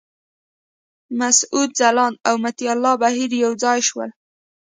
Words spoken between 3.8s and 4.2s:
شول.